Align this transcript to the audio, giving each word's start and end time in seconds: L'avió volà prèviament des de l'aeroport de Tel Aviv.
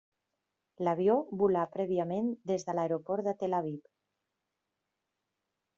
L'avió 0.87 1.17
volà 1.41 1.65
prèviament 1.75 2.33
des 2.53 2.67
de 2.71 2.75
l'aeroport 2.79 3.29
de 3.31 3.35
Tel 3.45 3.59
Aviv. 3.61 3.87